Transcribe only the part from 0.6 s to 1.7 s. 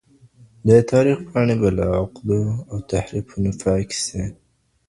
د تاریخ پاڼې به